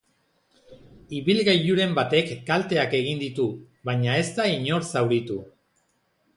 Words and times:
Ibilgailuren 1.17 1.93
batek 1.99 2.33
kalteak 2.49 2.97
egin 3.03 3.23
ditu, 3.27 3.47
baina 3.91 4.19
ez 4.25 4.27
da 4.41 4.51
inor 4.57 4.91
zauritu. 4.93 5.41